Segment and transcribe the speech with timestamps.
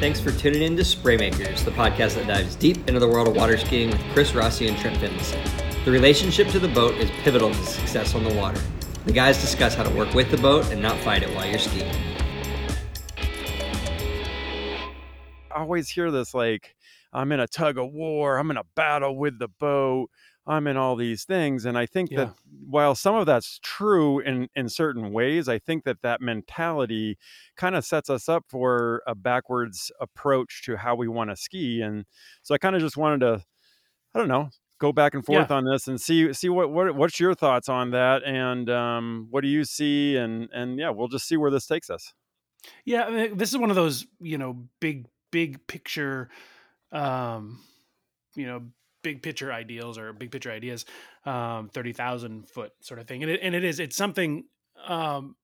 [0.00, 3.36] Thanks for tuning in to Spraymakers, the podcast that dives deep into the world of
[3.36, 5.40] water skiing with Chris Rossi and Trent Finlayson.
[5.84, 8.60] The relationship to the boat is pivotal to success on the water.
[9.06, 11.60] The guys discuss how to work with the boat and not fight it while you're
[11.60, 11.94] skiing.
[15.54, 16.74] I always hear this like,
[17.12, 20.10] I'm in a tug of war, I'm in a battle with the boat.
[20.46, 21.64] I'm in all these things.
[21.64, 22.24] And I think Yeah.
[22.26, 22.34] that
[22.68, 27.16] while some of that's true in, in certain ways, I think that that mentality
[27.56, 31.80] kind of sets us up for a backwards approach to how we want to ski.
[31.80, 32.04] And
[32.42, 33.44] so I kind of just wanted to,
[34.14, 37.18] I don't know, go back and forth on this and see, see what, what, what's
[37.18, 38.22] your thoughts on that.
[38.24, 40.16] And um, what do you see?
[40.16, 42.12] And, and yeah, we'll just see where this takes us.
[42.84, 46.28] Yeah, I mean, this is one of those, you know, big, big picture,
[46.92, 47.60] um,
[48.34, 48.62] you know,
[49.04, 50.84] big picture ideals or big picture ideas,
[51.24, 54.44] um, thirty thousand foot sort of thing, and it and it is it's something,
[54.88, 55.36] um,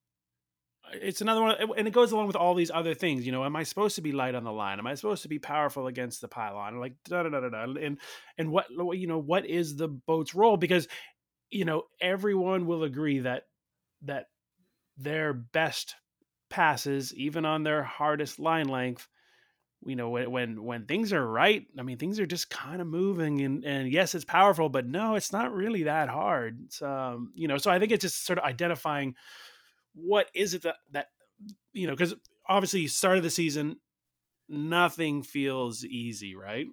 [0.93, 3.25] it's another one, and it goes along with all these other things.
[3.25, 4.81] You know, am I supposed to be light on the line?
[4.81, 6.81] Am I supposed to be powerful against the pylon?
[6.81, 7.99] Like da da da da da, and
[8.37, 10.57] and what you know, what is the boat's role?
[10.57, 10.89] Because
[11.51, 13.45] you know, everyone will agree that
[14.03, 14.27] that
[14.97, 15.95] their best
[16.49, 19.07] passes, even on their hardest line length,
[19.85, 22.87] you know, when when when things are right, I mean, things are just kind of
[22.87, 26.61] moving, and and yes, it's powerful, but no, it's not really that hard.
[26.67, 29.17] It's, um, you know, so I think it's just sort of identifying
[29.95, 31.09] what is it that that
[31.73, 32.15] you know, because
[32.49, 33.81] obviously, start of the season,
[34.49, 36.69] nothing feels easy, right?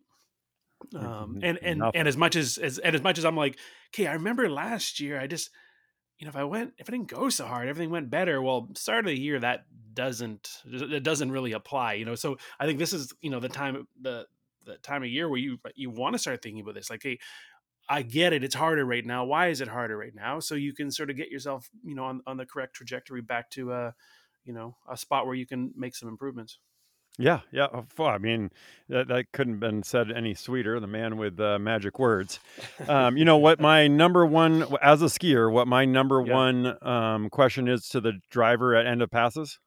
[0.95, 1.94] Um, Mhm, and and nothing.
[1.94, 5.00] and as much as as and as much as I'm like, okay, I remember last
[5.00, 5.50] year, I just
[6.19, 8.41] you know, if I went, if I didn't go so hard, everything went better.
[8.41, 12.15] Well, start of the year, that doesn't, it doesn't really apply, you know.
[12.15, 14.25] So I think this is, you know, the time, the
[14.65, 16.89] the time of year where you you want to start thinking about this.
[16.89, 17.19] Like, hey,
[17.89, 19.25] I get it, it's harder right now.
[19.25, 20.39] Why is it harder right now?
[20.39, 23.49] So you can sort of get yourself, you know, on on the correct trajectory back
[23.51, 23.91] to, uh,
[24.43, 26.59] you know, a spot where you can make some improvements.
[27.19, 27.65] Yeah, yeah.
[27.97, 28.51] uh, I mean,
[28.89, 30.79] that, that couldn't have been said any sweeter.
[30.79, 32.39] The man with uh, magic words.
[32.88, 33.59] Um, you know what?
[33.59, 36.33] My number one, as a skier, what my number Yeah.
[36.33, 39.57] one um, question is to the driver at end of passes.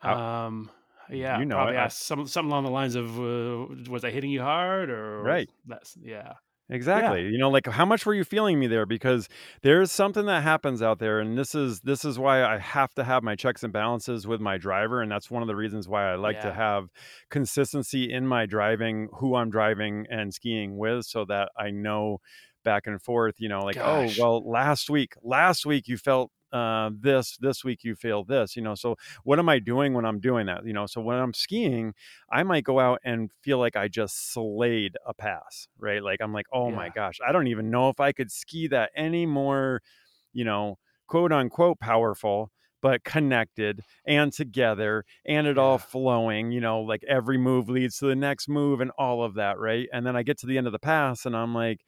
[0.00, 0.70] How- Um,
[1.10, 1.76] yeah, you know probably.
[1.76, 5.48] I- some something along the lines of, uh, was I hitting you hard or Right.
[5.66, 6.34] That's yeah.
[6.70, 7.28] Exactly.
[7.28, 8.86] You know, like how much were you feeling me there?
[8.86, 9.28] Because
[9.62, 13.04] there's something that happens out there, and this is this is why I have to
[13.04, 16.10] have my checks and balances with my driver, and that's one of the reasons why
[16.10, 16.88] I like to have
[17.28, 22.20] consistency in my driving, who I'm driving and skiing with, so that I know
[22.64, 23.36] back and forth.
[23.38, 24.18] You know, like Gosh.
[24.18, 28.56] oh well, last week, last week you felt uh, this, this week you feel this.
[28.56, 30.64] You know, so what am I doing when I'm doing that?
[30.64, 31.94] You know, so when I'm skiing,
[32.30, 36.02] I might go out and feel like I just slayed a pass, right?
[36.02, 38.90] Like I'm like, oh my gosh, I don't even know if I could ski that
[38.96, 39.82] any more,
[40.32, 42.50] you know, quote unquote powerful,
[42.80, 48.06] but connected and together and it all flowing, you know, like every move leads to
[48.06, 49.88] the next move and all of that, right?
[49.90, 51.80] And then I get to the end of the pass and I'm like,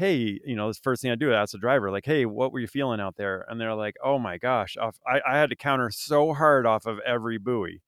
[0.00, 2.52] hey, you know, this first thing I do, I ask the driver, like, hey, what
[2.52, 3.44] were you feeling out there?
[3.48, 6.86] And they're like, oh my gosh, off, I, I had to counter so hard off
[6.86, 7.82] of every buoy.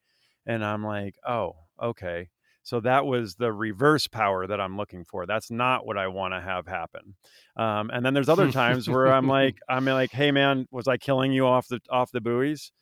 [0.44, 2.28] And I'm like, oh, okay.
[2.64, 5.24] So that was the reverse power that I'm looking for.
[5.24, 7.14] That's not what I want to have happen.
[7.56, 10.98] Um, and then there's other times where I'm like, I'm like, hey man, was I
[10.98, 12.72] killing you off the off the buoys?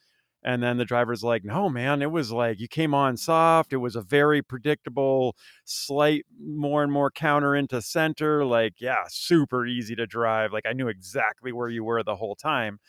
[0.43, 3.73] And then the driver's like, no, man, it was like you came on soft.
[3.73, 8.45] It was a very predictable, slight more and more counter into center.
[8.45, 10.53] Like, yeah, super easy to drive.
[10.53, 12.79] Like I knew exactly where you were the whole time.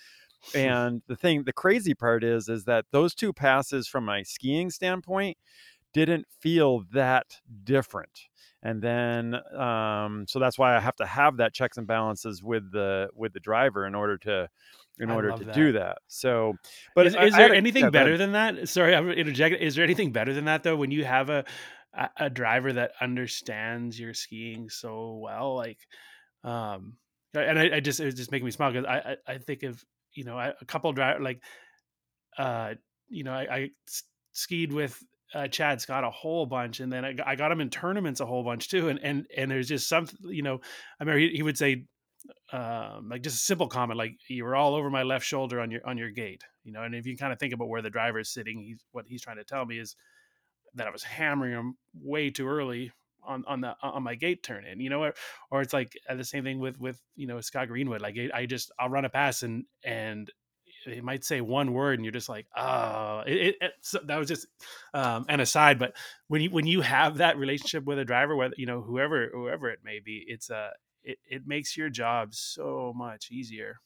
[0.55, 4.71] And the thing, the crazy part is, is that those two passes from my skiing
[4.71, 5.37] standpoint
[5.93, 8.21] didn't feel that different.
[8.63, 12.71] And then, um, so that's why I have to have that checks and balances with
[12.71, 14.49] the with the driver in order to
[14.99, 15.53] in I order to that.
[15.53, 15.97] do that.
[16.07, 16.57] So,
[16.93, 18.11] but is, is I there a- anything yeah, go ahead.
[18.11, 18.69] better than that?
[18.69, 19.59] Sorry, I'm interjecting.
[19.61, 20.75] Is there anything better than that though?
[20.75, 21.43] When you have a
[22.17, 25.79] a, driver that understands your skiing so well, like,
[26.43, 26.97] um,
[27.33, 29.83] and I, I just it just making me smile because I, I I think of
[30.13, 31.43] you know I, a couple driver like,
[32.37, 32.75] uh,
[33.09, 33.71] you know I
[34.33, 35.01] skied with.
[35.33, 38.19] Uh, Chad Scott a whole bunch, and then I got, I got him in tournaments
[38.19, 38.89] a whole bunch too.
[38.89, 40.59] And and and there's just something, you know,
[40.99, 41.85] I mean, he, he would say,
[42.51, 45.71] um, like just a simple comment, like you were all over my left shoulder on
[45.71, 46.83] your on your gate, you know.
[46.83, 49.21] And if you kind of think about where the driver is sitting, he's what he's
[49.21, 49.95] trying to tell me is
[50.75, 52.91] that I was hammering him way too early
[53.23, 55.13] on on the on my gate turn in, you know, or,
[55.49, 58.01] or it's like uh, the same thing with with you know Scott Greenwood.
[58.01, 60.29] Like I just I'll run a pass and and
[60.85, 64.17] it might say one word and you're just like oh it, it, it- so that
[64.17, 64.47] was just
[64.93, 65.95] um an aside but
[66.27, 69.69] when you when you have that relationship with a driver whether you know whoever whoever
[69.69, 70.71] it may be it's uh
[71.03, 73.77] it, it makes your job so much easier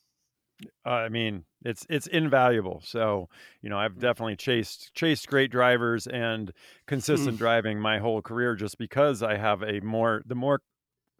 [0.85, 2.81] Uh, I mean, it's it's invaluable.
[2.85, 3.29] So,
[3.61, 3.99] you know, I've Mm.
[3.99, 6.53] definitely chased chased great drivers and
[6.87, 10.61] consistent driving my whole career just because I have a more the more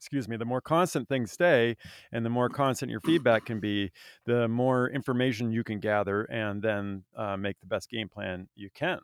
[0.05, 1.75] excuse me, the more constant things stay
[2.11, 3.91] and the more constant your feedback can be,
[4.25, 8.69] the more information you can gather and then uh, make the best game plan you
[8.69, 8.99] can.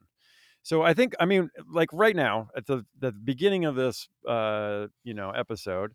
[0.61, 4.87] So I think, I mean, like right now at the the beginning of this, uh,
[5.03, 5.93] you know, episode,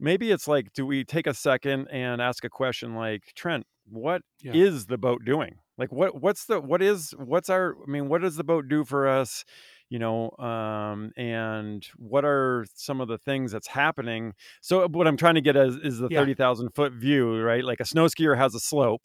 [0.00, 4.22] maybe it's like, do we take a second and ask a question like, Trent, what
[4.42, 4.52] Yeah.
[4.54, 5.58] is the boat doing?
[5.78, 7.76] Like, what what's the what is what's our?
[7.86, 9.44] I mean, what does the boat do for us?
[9.90, 14.34] You know, um, and what are some of the things that's happening?
[14.62, 16.20] So what I'm trying to get is, is the Yeah.
[16.20, 17.64] thirty thousand foot view, right?
[17.64, 19.02] Like a snow skier has a slope,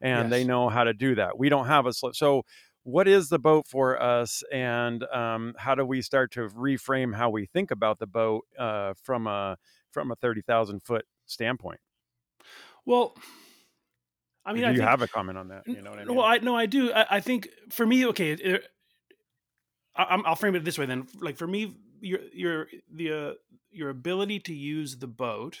[0.00, 1.38] and they know how to do that.
[1.38, 2.42] We don't have a slope, so
[2.82, 7.30] what is the boat for us and um, how do we start to reframe how
[7.30, 9.56] we think about the boat uh, from a
[9.90, 11.80] from a 30,000 foot standpoint
[12.84, 13.14] Well,
[14.44, 16.04] I mean, do I you think, have a comment on that you know what i
[16.04, 16.92] mean well, I no, I do.
[16.92, 18.64] I, I think for me, okay, it,
[19.96, 21.06] I, I'm- I'll frame it this way then.
[21.20, 23.32] Like for me, your your the uh,
[23.70, 25.60] your ability to use the boat,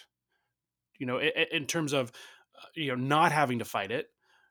[0.98, 2.10] you know, i- i- in terms of
[2.56, 4.08] uh, you know not having to fight it,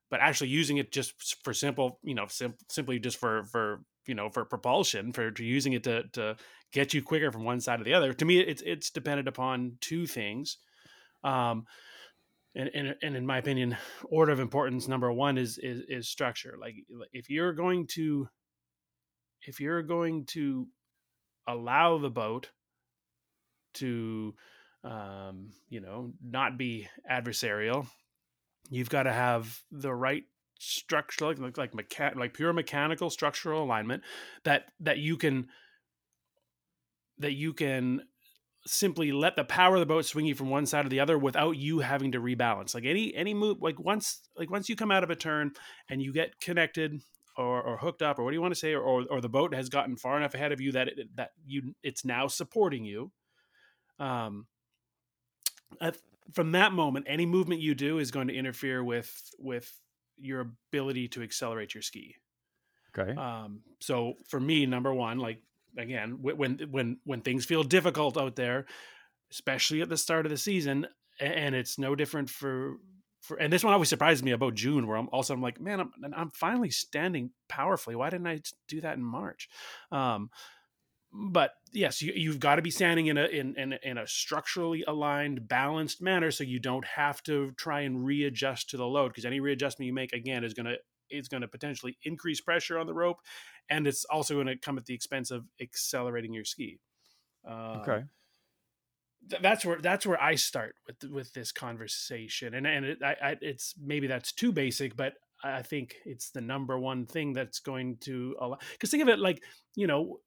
[0.09, 4.15] but actually using it just for simple, you know, sim- simply just for for you
[4.15, 6.36] know for propulsion, for using it to to
[6.71, 8.13] get you quicker from one side to the other.
[8.13, 10.57] To me, it's it's dependent upon two things.
[11.24, 11.65] Um,
[12.56, 16.56] and, and, and in my opinion, order of importance number one is is, is structure.
[16.59, 16.75] Like
[17.12, 18.27] if you're going to
[19.48, 20.68] if you're going to
[21.48, 22.50] allow the boat
[23.75, 24.34] to
[24.84, 27.88] um, you know not be adversarial
[28.69, 30.24] you've got to have the right
[30.60, 34.04] structure like like like, mecha- like pure mechanical structural alignment
[34.44, 35.48] that that you can
[37.18, 38.01] that you can
[38.66, 41.18] simply let the power of the boat swing you from one side to the other
[41.18, 42.74] without you having to rebalance.
[42.74, 45.51] Like any any move like once like once you come out of a turn
[45.89, 47.01] and you get connected
[47.38, 49.30] or, or hooked up or what do you want to say or, or, or the
[49.30, 52.85] boat has gotten far enough ahead of you that it, that you it's now supporting
[52.85, 53.12] you
[54.00, 54.45] um
[55.81, 55.97] at,
[56.33, 59.80] from that moment any movement you do is going to interfere with with
[60.18, 62.15] your ability to accelerate your ski.
[62.97, 63.19] Okay.
[63.19, 65.41] Um so for me number one like
[65.77, 68.65] again when when when things feel difficult out there
[69.31, 70.86] especially at the start of the season
[71.19, 72.75] and it's no different for
[73.24, 75.80] for and this one always surprises me about June where I'm also I'm like man
[75.80, 77.96] I'm I'm finally standing powerfully.
[77.96, 79.50] Why didn't I do that in March?
[79.92, 80.30] Um
[81.12, 84.84] but yes you, you've got to be standing in a in, in in a structurally
[84.88, 89.25] aligned balanced manner so you don't have to try and readjust to the load because
[89.25, 90.75] any readjustment you make again is going to
[91.10, 93.20] is going to potentially increase pressure on the rope
[93.70, 96.80] and it's also going to come at the expense of accelerating your ski.
[97.48, 98.04] Um, okay
[99.30, 103.16] th- that's where that's where I start with with this conversation, and and it, I,
[103.22, 107.60] I, it's maybe that's too basic, but I think it's the number one thing that's
[107.60, 108.58] going to allow.
[108.72, 109.44] Because think of it like
[109.75, 110.20] you know,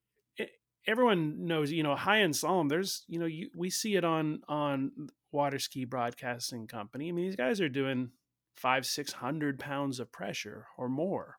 [0.86, 2.68] everyone knows you know high end slalom.
[2.68, 4.92] There's you know you, we see it on on
[5.32, 7.08] water ski broadcasting company.
[7.08, 8.10] I mean these guys are doing
[8.56, 11.36] five six hundred pounds of pressure or more.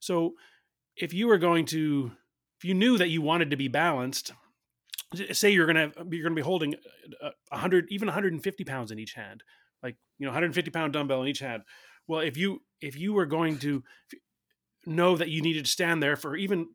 [0.00, 0.34] So
[0.96, 2.12] if you were going to
[2.58, 4.32] if you knew that you wanted to be balanced
[5.32, 6.74] say you're gonna you're gonna be holding
[7.22, 9.42] uh, a hundred even 150 pounds in each hand
[9.82, 11.62] like you know 150 pound dumbbell in each hand.
[12.08, 13.82] Well if you if you were going to
[14.86, 16.68] know that you needed to stand there for even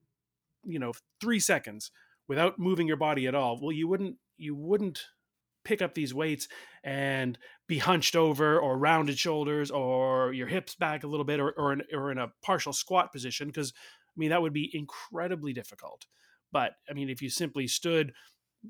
[0.64, 1.92] you know three seconds
[2.28, 5.02] without moving your body at all well you wouldn't you wouldn't
[5.64, 6.48] pick up these weights
[6.84, 7.38] and
[7.68, 11.74] be hunched over or rounded shoulders or your hips back a little bit or, or,
[11.74, 16.06] in, or in a partial squat position because i mean that would be incredibly difficult
[16.52, 18.14] but i mean if you simply stood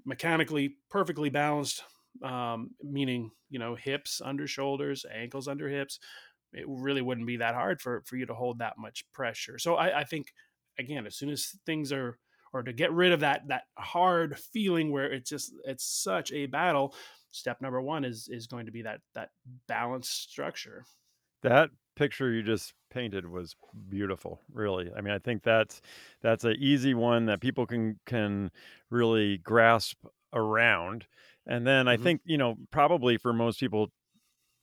[0.05, 1.83] mechanically perfectly balanced
[2.23, 5.99] um, meaning you know hips under shoulders ankles under hips
[6.53, 9.57] it really wouldn't be that hard for for you to hold that much pressure.
[9.57, 10.27] So i, I think
[10.77, 12.17] again as soon as things are
[12.51, 16.47] or to get rid of that that hard feeling where it's just it's such a
[16.47, 16.95] battle
[17.31, 19.29] step number one is is going to be that that
[19.67, 20.83] balanced structure.
[21.43, 21.69] That
[21.99, 23.55] picture you just painted was
[23.89, 25.81] beautiful really i mean i think that's
[26.21, 28.51] that's an easy one that people can can
[28.89, 31.07] really grasp around
[31.45, 31.97] and then i Mhm.
[31.97, 33.89] think you know probably for most people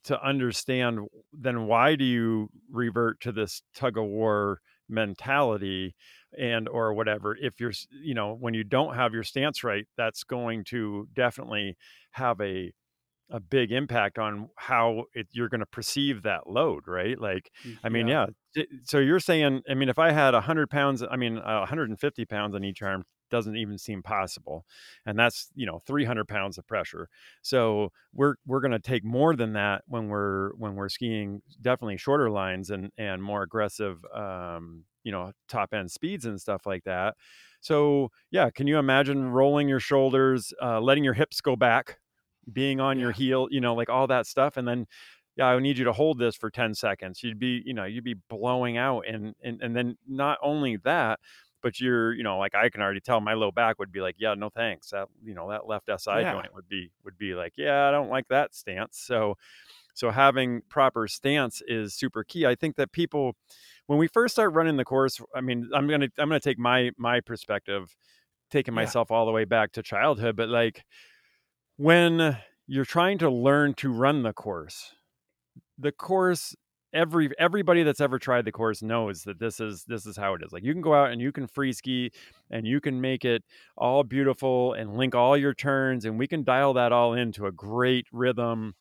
[0.04, 1.00] to understand
[1.32, 5.94] then why do you revert to this tug of war mentality
[6.38, 10.22] and or whatever if you're you know when you don't have your stance right that's
[10.22, 11.76] going to definitely
[12.12, 12.72] have a
[13.30, 17.20] a big impact on how it, you're going to perceive that load right?
[17.20, 17.50] Like
[17.84, 18.26] i mean yeah.
[18.54, 22.24] J- so you're saying i mean if i had 100 pounds i mean uh, 150
[22.26, 24.64] pounds on each arm doesn't even seem possible
[25.04, 27.08] and that's you know 300 pounds of pressure.
[27.42, 31.96] So we're we're going to take more than that when we're when we're skiing definitely
[31.96, 36.84] shorter lines and and more aggressive um you know top end speeds and stuff like
[36.84, 37.14] that.
[37.60, 41.98] So yeah can you imagine rolling your shoulders uh, letting your hips go back
[42.52, 43.04] being on yeah.
[43.04, 44.86] your heel you know like all that stuff and then
[45.36, 47.22] yeah, I need you to hold this for 10 seconds.
[47.22, 49.04] You'd be, you know, you'd be blowing out.
[49.06, 51.20] And, and, and then not only that,
[51.62, 54.16] but you're, you know, like I can already tell my low back would be like,
[54.18, 54.90] yeah, no thanks.
[54.90, 56.32] That, you know, that left SI yeah.
[56.32, 58.98] joint would be, would be like, yeah, I don't like that stance.
[58.98, 59.36] So,
[59.94, 62.46] so having proper stance is super key.
[62.46, 63.34] I think that people,
[63.88, 66.48] when we first start running the course, I mean, I'm going to, I'm going to
[66.48, 67.94] take my, my perspective,
[68.50, 68.82] taking yeah.
[68.82, 70.82] myself all the way back to childhood, but like
[71.76, 74.94] when you're trying to learn to run the course,
[75.78, 76.54] the course
[76.92, 80.42] every everybody that's ever tried the course knows that this is this is how it
[80.44, 80.52] is.
[80.52, 82.10] Like you can go out and you can free ski
[82.50, 83.44] and you can make it
[83.76, 87.52] all beautiful and link all your turns and we can dial that all into a
[87.52, 88.74] great rhythm.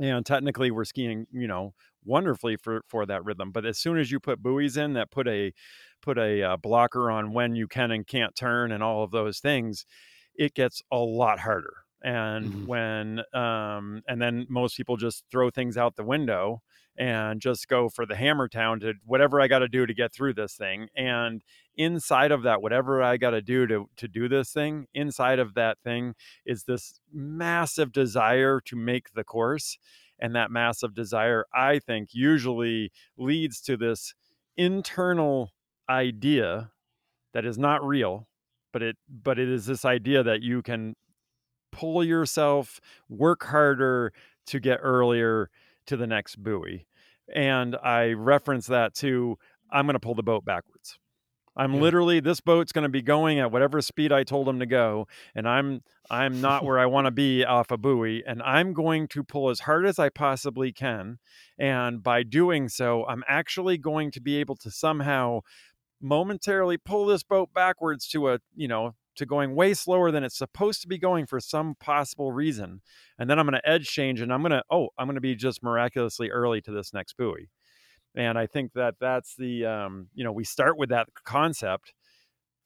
[0.00, 1.74] And technically we're skiing you know
[2.04, 5.28] wonderfully for for that rhythm but as soon as you put buoys in that put
[5.28, 5.52] a
[6.00, 9.38] put a uh, blocker on when you can and can't turn and all of those
[9.38, 9.86] things
[10.34, 12.66] it gets a lot harder and mm-hmm.
[12.66, 16.62] when um and then most people just throw things out the window
[16.98, 20.12] and just go for the hammer town to whatever i got to do to get
[20.12, 21.42] through this thing and
[21.76, 25.54] inside of that whatever i got to do to to do this thing inside of
[25.54, 29.78] that thing is this massive desire to make the course
[30.18, 34.14] and that massive desire i think usually leads to this
[34.56, 35.50] internal
[35.88, 36.70] idea
[37.32, 38.26] that is not real
[38.72, 40.94] but it but it is this idea that you can
[41.72, 44.12] pull yourself, work harder
[44.46, 45.50] to get earlier
[45.86, 46.86] to the next buoy.
[47.34, 49.38] And I reference that to
[49.70, 50.98] I'm going to pull the boat backwards.
[51.56, 51.80] I'm yeah.
[51.80, 55.06] literally this boat's going to be going at whatever speed I told him to go
[55.34, 59.06] and I'm I'm not where I want to be off a buoy and I'm going
[59.08, 61.18] to pull as hard as I possibly can
[61.58, 65.40] and by doing so I'm actually going to be able to somehow
[66.00, 70.36] momentarily pull this boat backwards to a, you know, to going way slower than it's
[70.36, 72.80] supposed to be going for some possible reason.
[73.18, 75.20] And then I'm going to edge change and I'm going to, oh, I'm going to
[75.20, 77.48] be just miraculously early to this next buoy.
[78.14, 81.94] And I think that that's the, um, you know, we start with that concept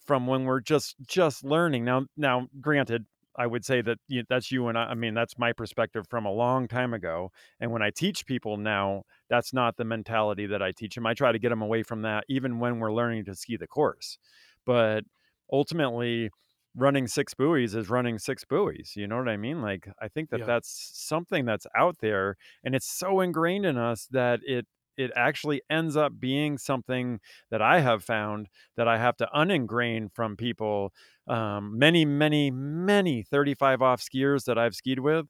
[0.04, 1.84] from when we're just, just learning.
[1.84, 3.06] Now, now, granted,
[3.38, 6.24] I would say that you, that's you and I, I mean, that's my perspective from
[6.24, 7.30] a long time ago.
[7.60, 11.06] And when I teach people now, that's not the mentality that I teach them.
[11.06, 13.66] I try to get them away from that, even when we're learning to ski the
[13.66, 14.18] course.
[14.64, 15.04] But
[15.52, 16.30] ultimately
[16.76, 20.28] running six buoys is running six buoys you know what i mean like i think
[20.28, 20.46] that yeah.
[20.46, 25.60] that's something that's out there and it's so ingrained in us that it it actually
[25.70, 27.18] ends up being something
[27.50, 30.92] that i have found that i have to uningrain from people
[31.28, 35.26] um, many many many 35 off skiers that i've skied with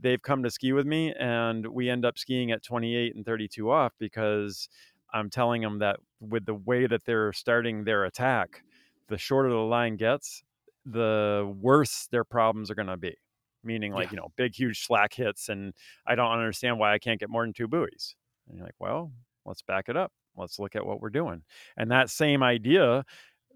[0.00, 3.70] they've come to ski with me and we end up skiing at 28 and 32
[3.70, 4.68] off because
[5.12, 8.62] i'm telling them that with the way that they're starting their attack
[9.08, 10.42] the shorter the line gets,
[10.84, 13.16] the worse their problems are going to be.
[13.62, 14.10] Meaning, like, yeah.
[14.10, 15.72] you know, big, huge slack hits, and
[16.06, 18.14] I don't understand why I can't get more than two buoys.
[18.46, 19.10] And you're like, well,
[19.46, 20.12] let's back it up.
[20.36, 21.42] Let's look at what we're doing.
[21.76, 23.04] And that same idea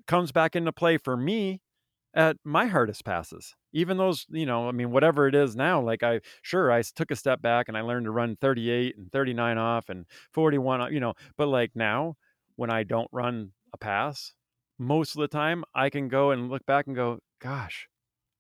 [0.07, 1.61] comes back into play for me
[2.15, 3.55] at my hardest passes.
[3.73, 7.11] Even those, you know, I mean, whatever it is now, like I sure I took
[7.11, 11.01] a step back and I learned to run 38 and 39 off and 41, you
[11.01, 12.17] know, but like now
[12.57, 14.33] when I don't run a pass,
[14.79, 17.89] most of the time I can go and look back and go, gosh,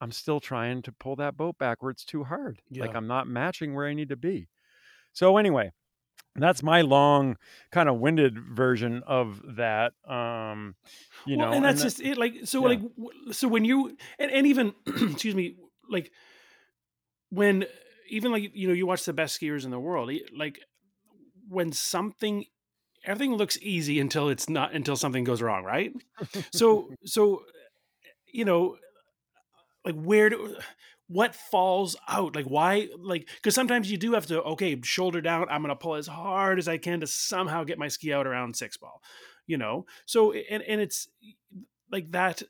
[0.00, 2.60] I'm still trying to pull that boat backwards too hard.
[2.70, 2.82] Yeah.
[2.82, 4.48] Like I'm not matching where I need to be.
[5.12, 5.72] So anyway,
[6.36, 7.36] that's my long
[7.72, 10.74] kind of winded version of that um
[11.26, 12.68] you well, know and that's and that, just it like so yeah.
[12.68, 12.80] like
[13.32, 15.56] so when you and, and even excuse me
[15.88, 16.12] like
[17.30, 17.64] when
[18.08, 20.60] even like you know you watch the best skiers in the world like
[21.48, 22.44] when something
[23.04, 25.92] everything looks easy until it's not until something goes wrong right?
[26.52, 27.42] So so
[28.32, 28.76] you know
[29.84, 30.56] like where do
[31.06, 32.36] what falls out?
[32.36, 35.94] Like why like because sometimes you do have to okay shoulder down i'm gonna pull
[35.94, 39.00] as hard as i can to somehow get my ski out around six ball
[39.48, 39.86] you know?
[40.06, 41.08] So and and it's
[41.90, 42.42] like that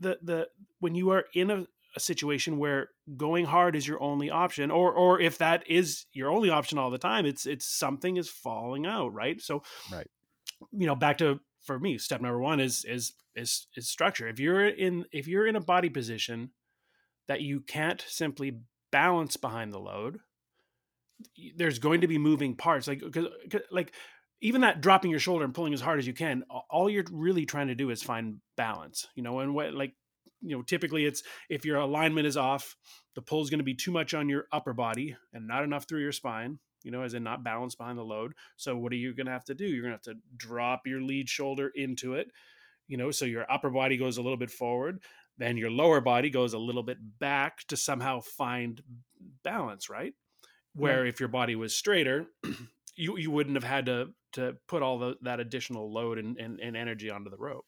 [0.00, 0.48] the the
[0.80, 1.66] when you are in a,
[1.96, 6.30] a situation where going hard is your only option or or if that is your
[6.30, 9.40] only option all the time it's it's something is falling out right?
[9.40, 10.08] So right.
[10.72, 14.28] you know back to for me step number one is is is is structure.
[14.28, 16.50] If you're in if you're in a body position
[17.28, 20.18] that you can't simply balance behind the load
[21.56, 23.92] there's going to be moving parts like cause, cause, like
[24.40, 27.44] even that dropping your shoulder and pulling as hard as you can all you're really
[27.44, 29.94] trying to do is find balance you know and what like
[30.42, 32.76] you know, typically it's if your alignment is off,
[33.14, 35.86] the pull is going to be too much on your upper body and not enough
[35.88, 36.58] through your spine.
[36.82, 38.32] You know, as in not balanced behind the load.
[38.56, 39.66] So what are you going to have to do?
[39.66, 42.30] You're going to have to drop your lead shoulder into it.
[42.88, 45.00] You know, so your upper body goes a little bit forward,
[45.36, 48.82] then your lower body goes a little bit back to somehow find
[49.44, 50.14] balance, right?
[50.74, 52.26] Where if your body was straighter,
[52.96, 56.60] you you wouldn't have had to to put all the, that additional load and, and,
[56.60, 57.66] and energy onto the rope.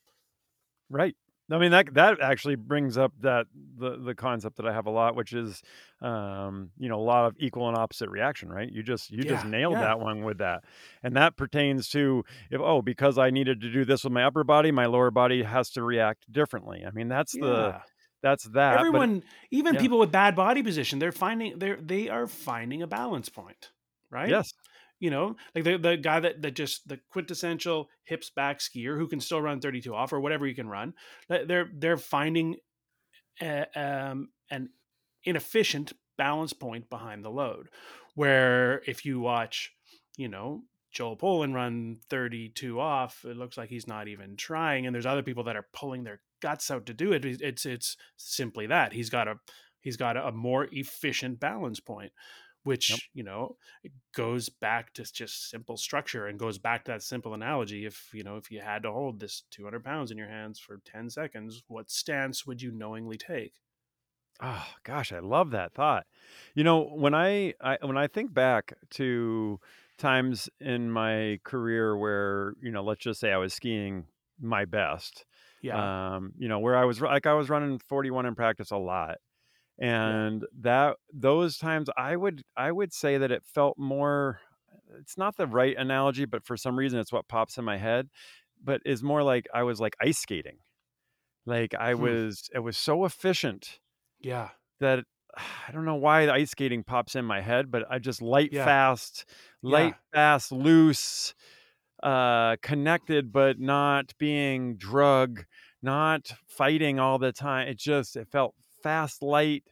[0.88, 1.14] Right.
[1.50, 3.46] I mean that that actually brings up that
[3.76, 5.62] the the concept that I have a lot, which is,
[6.00, 8.48] um, you know, a lot of equal and opposite reaction.
[8.48, 8.70] Right?
[8.70, 9.80] You just you just Yeah, nailed yeah.
[9.80, 10.64] that one with that,
[11.02, 14.44] and that pertains to if oh because I needed to do this with my upper
[14.44, 16.84] body, my lower body has to react differently.
[16.86, 17.80] I mean that's the
[18.22, 18.76] that's that.
[18.76, 19.80] but- Everyone, even yeah.
[19.80, 23.72] people with bad body position, they're finding they're they are finding a balance point,
[24.10, 24.28] right?
[24.28, 24.54] yes,
[25.02, 29.08] you know like the, the guy that, that just the quintessential hips back skier who
[29.08, 30.94] can still run 32 off or whatever you can run
[31.28, 32.54] they- they're they're finding
[33.40, 34.70] a, um, an
[35.24, 37.68] inefficient balance point behind the load
[38.14, 39.72] where if you watch
[40.16, 44.94] you know joel Poland run 32 off it looks like he's not even trying and
[44.94, 48.66] there's other people that are pulling their guts out to do it it's it's simply
[48.68, 48.92] that.
[48.92, 49.36] He's got a
[49.80, 52.12] he's got a more efficient balance point
[52.64, 53.00] which Yep.
[53.14, 53.56] you know
[54.14, 58.22] goes back to just simple structure and goes back to that simple analogy if you
[58.22, 61.64] know if you had to hold this 200 pounds in your hands for 10 seconds
[61.68, 63.62] what stance would you knowingly take
[64.40, 66.06] Oh gosh, I love that thought.
[66.54, 69.60] You know, when I, I when I think back to
[69.98, 74.08] times in my career where, you know, let's just say I was skiing
[74.40, 75.26] my best.
[75.60, 78.76] yeah Um, you know, where I was like I was running 41 in practice a
[78.78, 79.18] lot.
[79.78, 84.40] And that those times I would I would say that it felt more
[84.98, 88.10] it's not the right analogy, but for some reason it's what pops in my head,
[88.62, 90.58] but is more like I was like ice skating.
[91.46, 92.16] Like I Hmm.
[92.16, 93.80] was it was so efficient
[94.20, 94.50] yeah
[94.80, 95.04] that
[95.68, 98.54] I don't know why the ice skating pops in my head, but I just light,
[98.54, 98.56] Yeah.
[98.56, 99.24] fast,
[99.62, 99.98] light, Yeah.
[100.12, 101.34] fast, loose,
[102.02, 105.44] uh, connected, but not being drug,
[105.82, 107.68] not fighting all the time.
[107.68, 109.64] It just it felt fast, light,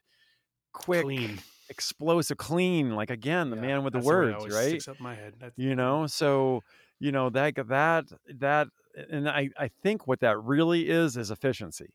[0.73, 2.93] quick, clean explosive, clean.
[2.95, 4.85] Like again, the Yeah, man with the that's way it words, always right?
[4.89, 6.63] up my head That's- you know so
[7.01, 8.05] you know that that
[8.39, 8.69] that
[9.11, 11.89] and i i think what that really is is efficiency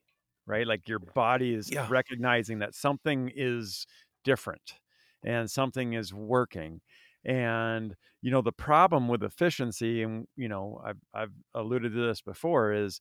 [0.45, 1.87] right like your body is Yeah.
[1.87, 3.85] recognizing that something is
[4.23, 4.79] different
[5.23, 6.81] and something is working
[7.23, 12.21] and you know the problem with efficiency and you know i've i've alluded to this
[12.21, 12.99] before is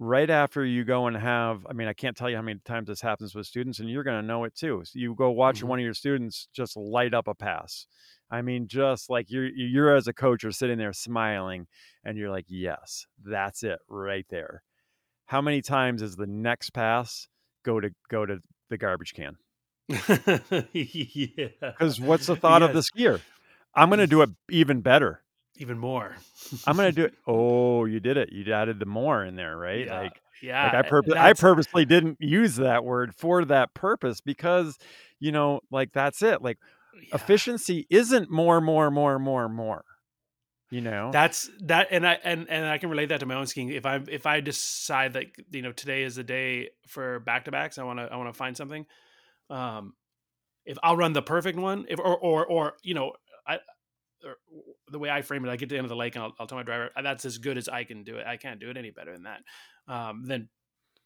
[0.00, 2.86] right after you go and have i mean i can't tell you how many times
[2.86, 5.60] this happens with students and you're going to know it too so you go watch
[5.60, 5.64] Mhm.
[5.68, 7.86] one of your students just light up a pass.
[8.30, 11.66] I mean just like you're you're as a coach are sitting there smiling
[12.04, 14.62] and you're like yes that's it right there.
[15.26, 17.26] How many times is the next pass
[17.64, 18.38] go to go to
[18.70, 19.36] the garbage can?
[20.72, 21.48] Yeah.
[21.60, 22.90] Because what's the thought of the Yes.
[22.90, 23.20] skier
[23.74, 25.22] i'm going to do it even better
[25.58, 26.16] even more
[26.66, 29.56] i'm going to do it oh you did it you added the more in there
[29.56, 30.00] right yeah.
[30.00, 34.78] like yeah like I, purpose, I purposely didn't use that word for that purpose because
[35.20, 36.58] you know like that's it like
[36.94, 37.14] yeah.
[37.14, 39.84] efficiency isn't more more more more more
[40.70, 43.46] you know That's that, and I and and I can relate that to my own
[43.46, 43.70] skiing.
[43.70, 47.50] If I if I decide that you know today is the day for back to
[47.50, 48.84] backs, I want to I want to find something.
[49.48, 49.94] Um,
[50.66, 53.12] if I'll run the perfect one, if or or or you know
[53.46, 53.60] I.
[54.24, 54.36] Or
[54.90, 56.34] the way I frame it, I get to the end of the lake and I'll,
[56.38, 58.26] I'll tell my driver that's as good as I can do it.
[58.26, 59.42] I can't do it any better than that.
[59.86, 60.48] Um, then,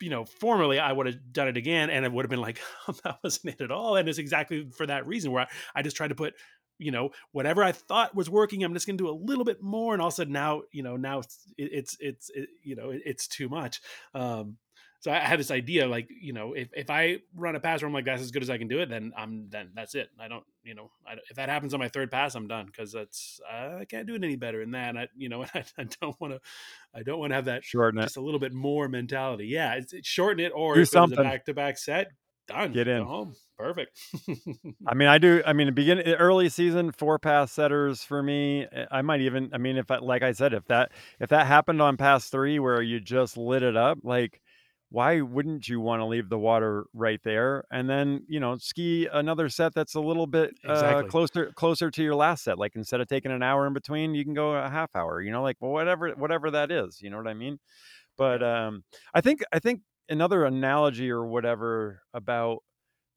[0.00, 2.60] you know, formerly I would have done it again and it would have been like
[3.04, 3.96] that wasn't it at all.
[3.96, 6.34] And it's exactly for that reason where I, I just tried to put
[6.78, 9.62] you know whatever i thought was working i'm just going to do a little bit
[9.62, 12.74] more and all of a sudden now you know now it's it's it's it, you
[12.74, 13.80] know it, it's too much
[14.14, 14.56] um
[15.02, 17.86] so i had this idea like you know if, if i run a pass where
[17.88, 20.08] i'm like that's as good as i can do it then i'm then that's it
[20.18, 22.92] i don't you know I, if that happens on my third pass i'm done because
[22.92, 25.84] that's i can't do it any better than that and i you know I, I
[26.00, 26.40] don't want to
[26.94, 29.74] i don't want to have that shorten it just a little bit more mentality yeah
[29.74, 31.22] it's, it's shorten it or Do if it was a something.
[31.22, 32.08] back-to-back set
[32.48, 33.02] done Get in.
[33.04, 33.96] home perfect
[34.88, 38.66] i mean i do i mean the beginning early season four pass setters for me
[38.72, 41.46] eh, i might even i mean if I, like i said if that if that
[41.46, 44.40] happened on pass three where you just lit it up like
[44.92, 47.64] why wouldn't you want to leave the water right there?
[47.70, 52.02] And then you know ski another set that's a little bit uh, closer closer to
[52.02, 54.68] your last set like instead of taking an hour in between you can go a
[54.68, 57.58] half hour you know like well, whatever whatever that is you know what i mean?
[58.18, 62.58] But um i think i think another analogy or whatever about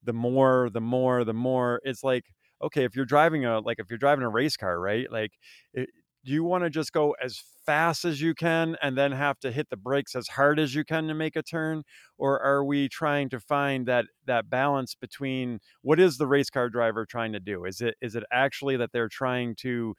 [0.02, 2.24] the more the more the more it's like
[2.62, 5.12] okay if you're driving a like if you're driving a race car right?
[5.12, 5.32] Like
[5.74, 5.90] it,
[6.24, 9.52] do you want to just go as fast as you can and then have to
[9.52, 11.82] hit the brakes as hard as you can to make a turn?
[12.16, 16.70] Or are we trying to find that that balance between what is the race car
[16.70, 17.64] driver trying to do?
[17.64, 19.94] Is it is it actually that they're trying to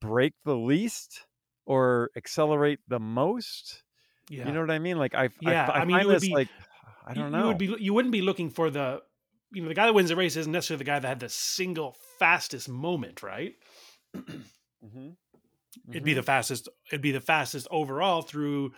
[0.00, 1.26] brake the least
[1.66, 3.84] or accelerate the most?
[4.30, 4.46] Yeah.
[4.46, 4.98] you know what i mean?
[4.98, 6.48] Like i Yeah, i, I, I mean, you find this be- like
[7.06, 7.46] i don't you know.
[7.46, 9.00] would be you wouldn't be looking for the
[9.52, 11.28] you know the guy that wins the race isn't necessarily the guy that had the
[11.28, 13.54] single fastest moment, right?
[14.84, 15.10] Mm-hmm.
[15.86, 15.94] Mhm.
[15.94, 16.68] It'd be the fastest.
[16.90, 18.72] It'd be the fastest overall through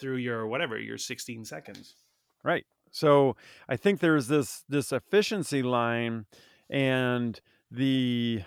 [0.00, 1.96] through your whatever your 16 seconds.
[2.42, 2.66] Right.
[2.90, 3.36] So
[3.68, 6.26] I think there's this this efficiency line
[6.70, 7.38] and
[7.70, 8.42] the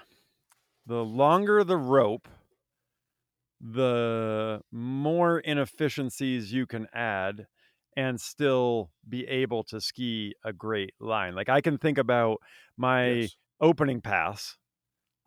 [0.85, 2.27] the longer the rope,
[3.61, 7.47] the more inefficiencies you can add
[7.97, 11.35] and still be able to ski a great line.
[11.35, 12.37] Like I can think about
[12.77, 13.37] my Yes.
[13.59, 14.57] opening pass.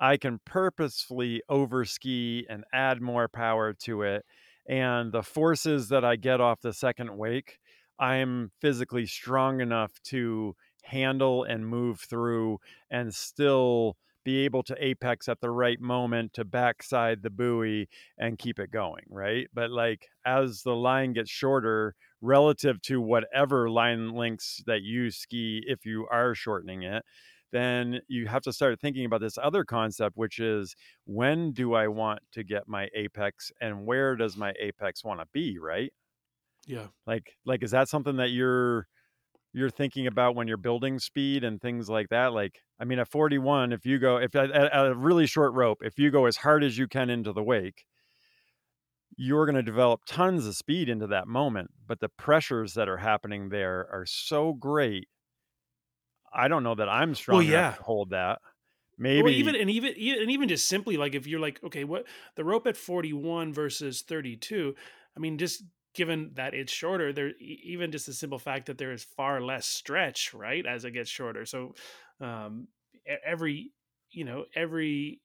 [0.02, 4.24] I can purposefully overski and add more power to it.
[4.68, 7.60] And the forces that I get off the second wake,
[8.00, 12.58] I'm physically strong enough to handle and move through
[12.90, 17.88] and still be able to apex at the right moment to backside the buoy
[18.18, 19.46] and keep it going, right?
[19.54, 25.62] But like as the line gets shorter relative to whatever line lengths that you ski
[25.66, 27.04] if you are shortening it,
[27.52, 31.88] then you have to start thinking about this other concept which is when do I
[31.88, 35.92] want to get my apex and where does my apex want to be, right?
[36.66, 36.88] Yeah.
[37.06, 38.86] like like is that something that you're
[39.52, 43.08] you're thinking about when you're building speed and things like that like i mean at
[43.08, 46.38] 41 if you go if at, at a really short rope if you go as
[46.38, 47.84] hard as you can into the wake
[49.16, 52.98] you're going to develop tons of speed into that moment but the pressures that are
[52.98, 55.08] happening there are so great
[56.34, 57.48] i don't know that i'm strong yeah.
[57.48, 58.38] enough to hold that
[58.98, 62.06] maybe Well, even and even and even just simply like if you're like okay, what
[62.36, 64.74] the rope at 41 versus 32.
[65.16, 65.64] I mean, just
[65.94, 69.66] given that it's shorter, there even just the simple fact that there is far less
[69.66, 71.44] stretch, right, as it gets shorter.
[71.44, 71.74] So,
[72.20, 72.68] um,
[73.26, 73.72] every
[74.10, 75.20] you know every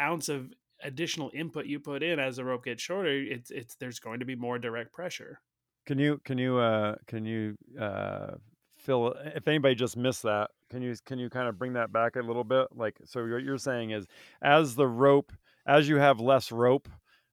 [0.00, 0.52] ounce of
[0.84, 4.26] additional input you put in as the rope gets shorter, it's it's there's going to
[4.26, 5.40] be more direct pressure.
[5.86, 8.32] Can you can you uh can you uh
[8.82, 12.16] fill if anybody just missed that, can you can you kind of bring that back
[12.16, 12.68] a little bit?
[12.74, 14.06] Like so what you're saying is
[14.42, 15.32] as the rope
[15.66, 16.88] as you have less rope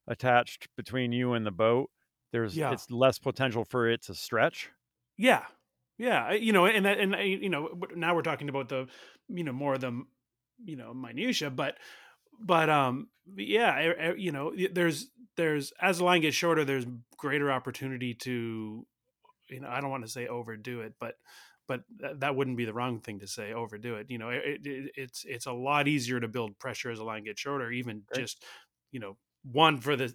[0.06, 1.90] attached between you and the boat,
[2.32, 2.72] there's Yeah.
[2.72, 4.70] it's less potential for it to stretch.
[5.16, 5.44] Yeah,
[5.98, 8.86] yeah, you know, and that, and you know, now we're talking about the,
[9.28, 10.02] you know, more of the,
[10.64, 11.76] you know, minutia, but,
[12.40, 16.86] but um, yeah, you know, there's there's as the line gets shorter, there's
[17.18, 18.86] greater opportunity to,
[19.50, 21.14] you know, I don't want to say overdo it, but
[21.68, 21.82] but
[22.18, 24.10] that wouldn't be the wrong thing to say overdo it.
[24.10, 27.24] You know, it, it, it's it's a lot easier to build pressure as a line
[27.24, 28.20] gets shorter, even Right.
[28.22, 28.44] just,
[28.90, 30.14] you know, one for the.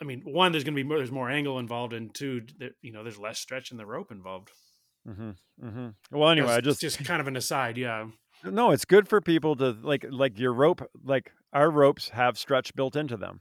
[0.00, 2.42] I mean, one, there's going to be more, there's more angle involved, and two,
[2.82, 4.50] you know, there's less stretch in the rope involved.
[5.08, 5.30] mm-hmm,
[5.64, 5.88] mm-hmm.
[6.10, 8.08] Well, anyway, I just just kind of an aside, yeah.
[8.44, 12.74] No, it's good for people to like like your rope like our ropes have stretch
[12.74, 13.40] built into them.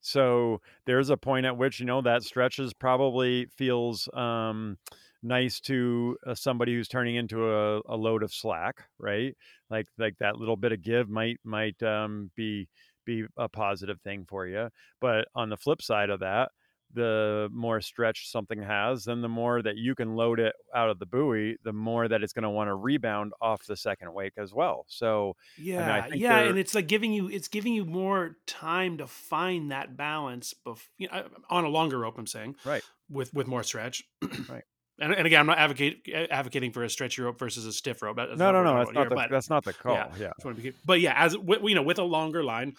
[0.00, 4.78] So there's a point at which you know that stretches probably feels um
[5.22, 9.36] nice to uh, somebody who's turning into a, a load of slack, right?
[9.70, 12.68] Like like that little bit of give might might um be
[13.04, 14.68] be a positive thing for you.
[15.00, 16.50] But on the flip side of that,
[16.94, 20.98] the more stretch something has, then the more that you can load it out of
[20.98, 24.32] the buoy, the more that it's going to want to rebound off the second wake
[24.38, 24.84] as well.
[24.88, 28.98] So Yeah, think yeah, they're- and it's like giving you it's giving you more time
[28.98, 32.16] to find that balance bef- you know, uh, on a longer rope.
[32.18, 32.82] I'm saying, Right.
[33.10, 34.02] with with more stretch,
[34.48, 34.64] Right.
[34.98, 38.16] And, and again, I'm not advocate advocating for a stretchy rope versus a stiff rope.
[38.16, 39.92] That's no, no, no, that's not here, the but- that's not the call.
[39.92, 40.08] yeah.
[40.18, 40.26] Yeah.
[40.38, 42.72] just wanna be- but yeah, as you know, with a longer line,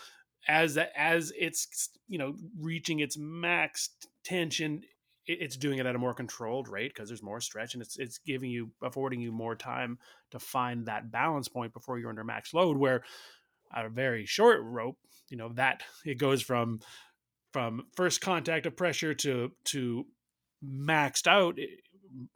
[0.47, 3.89] as as it's you know reaching its max
[4.23, 4.81] tension,
[5.25, 8.17] it's doing it at a more controlled rate because there's more stretch and it's it's
[8.19, 9.97] giving you affording you more time
[10.31, 12.77] to find that balance point before you're under max load.
[12.77, 13.03] Where
[13.75, 14.97] a very short rope,
[15.29, 16.79] you know, that it goes from
[17.51, 20.05] from first contact of pressure to to
[20.63, 21.57] maxed out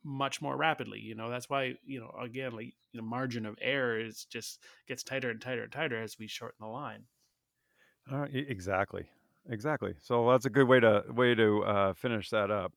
[0.04, 3.56] much more rapidly you know that's why you know again like you know margin of
[3.62, 7.04] error is just gets tighter and tighter and tighter as we shorten the line
[8.10, 9.10] All right, e- exactly,
[9.48, 9.96] exactly.
[10.00, 12.74] So that's a good way to way to uh, finish that up.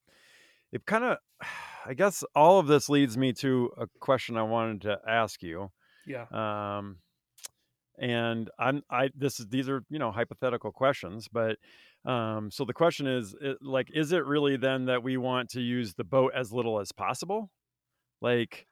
[0.72, 1.18] It kind of,
[1.86, 5.70] I guess, all of this leads me to a question I wanted to ask you.
[6.04, 7.00] yeah Um,
[7.98, 11.58] and I'm I this is these are you know hypothetical questions, but
[12.04, 15.60] um, so the question is it, like, is it really then that we want to
[15.60, 17.50] use the boat as little as possible?
[18.20, 18.66] Like,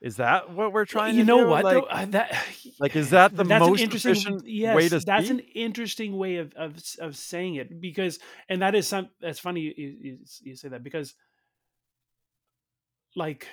[0.00, 1.44] Is that what we're Well, trying you to know do?
[1.44, 1.84] what Like, though?
[1.84, 2.36] Uh, that
[2.78, 5.30] like is that the most interesting efficient yes, way to that's ski?
[5.30, 9.60] an interesting way of, of of saying it because and that is some that's funny
[9.60, 11.14] you, you, you say that because
[13.16, 13.48] like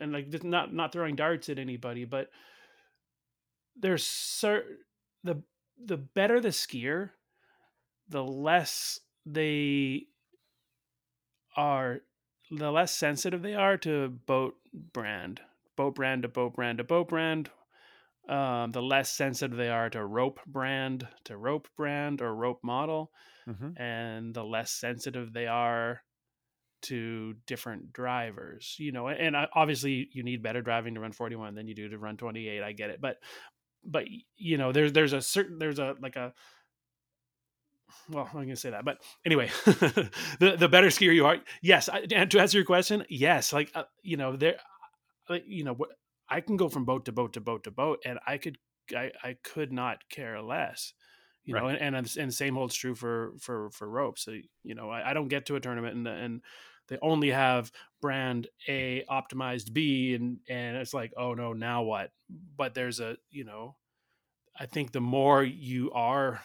[0.00, 2.28] and like not not throwing darts at anybody but
[3.76, 4.78] there's cer-
[5.24, 5.42] the
[5.82, 7.10] the better the skier
[8.08, 10.06] the less they
[11.56, 12.00] are
[12.50, 14.54] the less sensitive they are to boat
[14.92, 15.40] brand
[15.76, 17.50] boat brand to boat brand to boat brand
[18.28, 23.12] um, the less sensitive they are to rope brand to rope brand or rope model
[23.48, 23.78] Mhm.
[23.78, 26.02] and the less sensitive they are
[26.82, 31.66] to different drivers you know and obviously you need better driving to run 41 than
[31.66, 33.16] you do to run 28 i get it but
[33.84, 34.04] but
[34.36, 36.32] you know there's there's a certain there's a like a
[38.10, 42.06] well i'm gonna say that but anyway the the better skier you are yes I,
[42.06, 44.56] to answer your question yes like uh, you know there
[45.28, 45.90] like you know what
[46.28, 48.58] i can go from boat to boat to boat to boat and i could
[48.94, 50.92] i i could not care less
[51.46, 54.32] you know and and, and same holds true for for for ropes so
[54.64, 56.40] you know I, I don't get to a tournament and and
[56.88, 62.10] they only have brand a optimized b and and it's like oh no now what?
[62.56, 63.76] But there's a you know
[64.58, 66.40] i think the more you are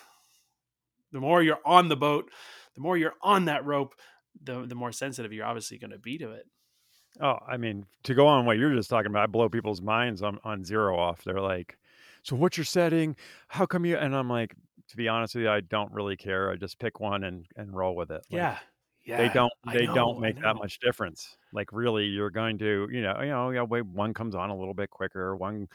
[1.12, 2.30] the more you're on the boat
[2.76, 3.96] the more you're on that rope
[4.44, 6.46] the the more sensitive you're obviously going to be to it
[7.20, 10.22] Oh, I mean, to go on what you're just talking about, I blow people's minds
[10.22, 11.24] on, on zero off.
[11.24, 11.78] They're like,
[12.24, 13.16] so what's your setting?
[13.48, 13.98] How come you?
[13.98, 14.56] And I'm like,
[14.88, 16.52] to be honest with you, I don't really care.
[16.52, 18.24] I just pick one and, and roll with it.
[18.30, 18.58] Like, yeah
[19.04, 21.38] yeah they don't, they know, don't make that much difference.
[21.52, 24.58] Like really, you're going to, you know, you know, yeah, wait, one comes on a
[24.58, 25.68] little bit quicker, one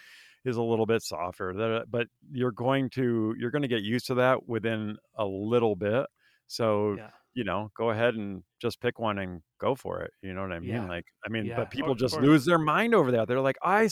[0.47, 4.07] is a little bit softer, da- but you're going to, you're going to get used
[4.07, 6.07] to that within a little bit.
[6.47, 10.11] So, yeah you know, go ahead and just pick one and go for it.
[10.23, 10.71] You know what I mean?
[10.71, 10.89] Yeah.
[10.89, 11.57] Like, I mean, Yeah.
[11.57, 13.29] but people Or- just lose their mind over that.
[13.29, 13.91] They're like, i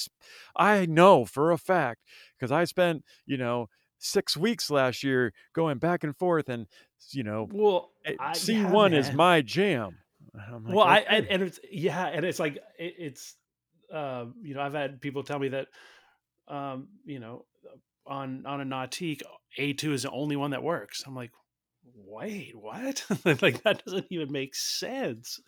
[0.56, 2.00] i know for a fact
[2.38, 3.66] because I spent, you know,
[3.98, 6.66] six weeks last year going back and forth, and
[7.12, 9.98] you know, well eh, I- yeah, one is my jam.
[10.32, 13.36] Like, well i "Okay." and, and it's yeah and it's like it, it's
[13.92, 15.68] uh you know i've had people tell me that
[16.48, 17.44] um you know
[18.06, 19.22] on on a nautique
[19.58, 21.30] a2 is the only one that works i'm like
[21.94, 23.04] wait what
[23.42, 25.40] like that doesn't even make sense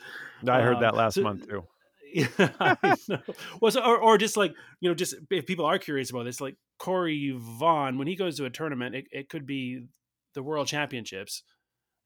[0.48, 1.64] I heard um, that last so- month too.
[2.12, 2.74] yeah.
[3.60, 6.40] Well, so, or, or just like you know, just if people are curious about this,
[6.40, 9.86] like Corey Vaughn, when he goes to a tournament, it, it could be
[10.34, 11.42] the World Championships.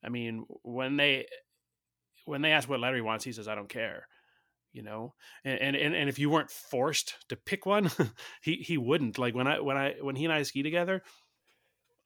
[0.05, 1.27] I mean, when they
[2.25, 4.07] when they ask what letter he wants, he says, "I don't care."
[4.73, 7.91] You know, and and and if you weren't forced to pick one,
[8.43, 9.19] he he wouldn't.
[9.19, 11.03] Like when I when I when he and I ski together,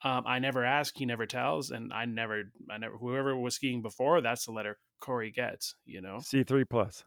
[0.02, 3.82] um, I never ask, he never tells, and I never I never whoever was skiing
[3.82, 5.74] before, that's the letter Corey gets.
[5.84, 7.04] You know, C three plus.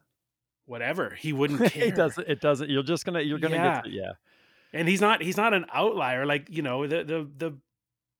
[0.66, 1.84] whatever he wouldn't care.
[1.88, 2.28] it doesn't.
[2.28, 2.70] It doesn't.
[2.70, 3.20] You're just gonna.
[3.22, 3.74] You're gonna Yeah.
[3.74, 3.84] get.
[3.84, 4.12] To, yeah.
[4.72, 7.58] and he's not he's not an outlier like you know the the the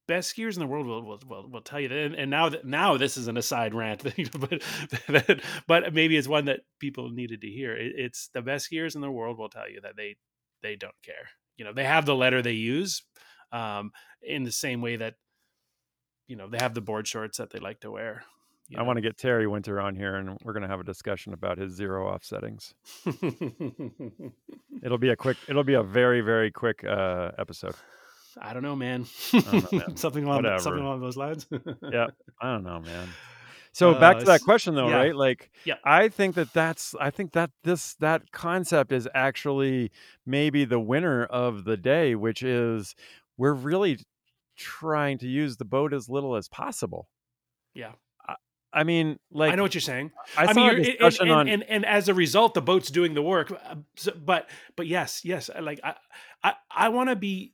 [0.09, 2.49] best skiers in the world will will, will, will tell you that and, and now
[2.49, 4.03] that now this is an aside rant
[4.39, 4.63] but
[5.07, 8.95] but, but maybe it's one that people needed to hear it, it's the best skiers
[8.95, 10.15] in the world will tell you that they
[10.63, 13.03] they don't care you know they have the letter they use
[13.51, 13.91] um
[14.23, 15.13] in the same way that
[16.27, 18.23] you know they have the board shorts that they like to wear
[18.77, 21.57] I want to get Terry Winter on here, and we're gonna have a discussion about
[21.57, 22.75] his zero off settings.
[24.83, 25.37] It'll be a quick.
[25.47, 27.73] It'll be a very very quick uh, episode.
[28.41, 29.05] I don't know, man.
[29.31, 29.95] don't know, man.
[29.97, 30.59] something along Whatever.
[30.59, 31.47] something along those lines.
[31.91, 32.07] Yeah.
[32.41, 33.07] I don't know, man.
[33.71, 34.95] So back Uh, to that question though, yeah.
[34.95, 35.15] right?
[35.15, 35.75] Like, Yeah.
[35.85, 36.95] I think that that's.
[36.99, 39.91] I think that this that concept is actually
[40.25, 42.95] maybe the winner of the day, which is
[43.37, 43.99] we're really
[44.57, 47.07] trying to use the boat as little as possible.
[47.73, 47.91] Yeah.
[48.27, 48.35] I,
[48.73, 50.11] I mean, like I know what you're saying.
[50.37, 51.47] I, I, mean, and, and, on.
[51.47, 53.51] and, and as a result, the boat's doing the work.
[53.51, 53.75] uh,
[54.15, 55.93] But but yes, yes, like I
[56.43, 57.53] I, I want to be,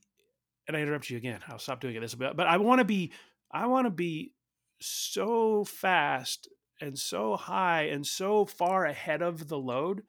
[0.67, 1.39] and I interrupt you again.
[1.47, 3.11] I'll stop doing it this, but but I want to be,
[3.51, 4.33] I want to be
[4.79, 6.47] so fast
[6.81, 10.03] and so high and so far ahead of the load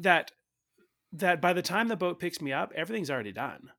[0.00, 0.32] that
[1.12, 3.70] that by the time the boat picks me up, everything's already done.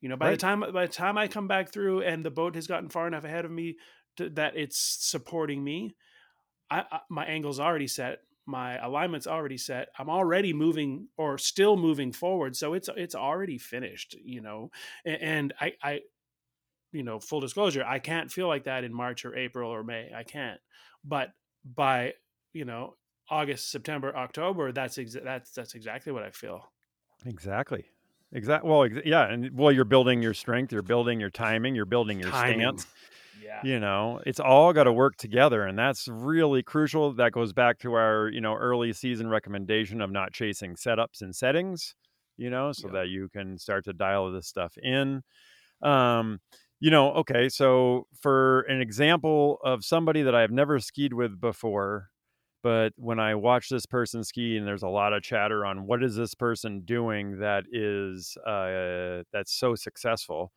[0.00, 2.54] You know, by the time by the time I come back through and the boat
[2.54, 3.76] has gotten far enough ahead of me
[4.16, 5.94] to, that it's supporting me,
[6.70, 9.88] I, I my angle's already set, my alignment's already set.
[9.98, 14.16] I'm already moving or still moving forward, so it's it's already finished.
[14.22, 14.70] You know,
[15.04, 16.00] and, and I I
[16.92, 20.10] you know full disclosure, I can't feel like that in March or April or May.
[20.14, 20.60] I can't,
[21.04, 21.30] but
[21.64, 22.14] by
[22.52, 22.96] you know
[23.30, 26.70] August, September, October, that's exa- that's that's exactly what I feel.
[27.26, 27.84] Exactly.
[28.32, 28.70] Exactly.
[28.70, 32.20] Well, ex- yeah, and well, you're building your strength, you're building your timing, you're building
[32.20, 32.60] your Timing.
[32.60, 32.86] stance.
[33.40, 33.62] Yeah.
[33.62, 37.78] you know it's all got to work together and that's really crucial that goes back
[37.78, 41.94] to our you know early season recommendation of not chasing setups and settings
[42.36, 42.94] you know so Yeah.
[42.94, 45.22] that you can start to dial this stuff in
[45.82, 46.40] um
[46.80, 52.08] you know okay so for an example of somebody that i've never skied with before
[52.62, 56.02] but when i watch this person ski and there's a lot of chatter on what
[56.02, 60.52] is this person doing that is uh that's so successful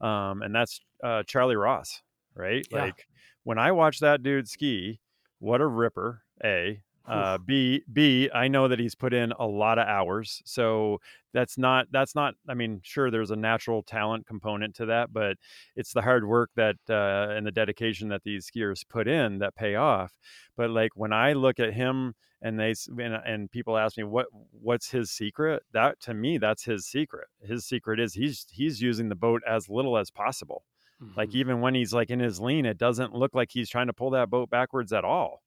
[0.00, 2.02] um and that's uh charlie ross
[2.38, 2.84] right Yeah.
[2.84, 3.06] like
[3.44, 5.00] when i watch that dude ski
[5.38, 9.78] what a ripper a uh, B B I know that he's put in a lot
[9.78, 11.00] of hours, so
[11.32, 12.34] that's not that's not.
[12.46, 15.38] I mean, sure, there's a natural talent component to that, but
[15.74, 19.54] it's the hard work that uh, and the dedication that these skiers put in that
[19.54, 20.12] pay off.
[20.54, 24.26] But like when I look at him and they and, and people ask me what
[24.52, 27.28] what's his secret, that to me that's his secret.
[27.40, 30.64] His secret is he's he's using the boat as little as possible.
[31.16, 31.34] Like Mhm.
[31.34, 34.10] even when he's like in his lean, it doesn't look like he's trying to pull
[34.10, 35.42] that boat backwards at all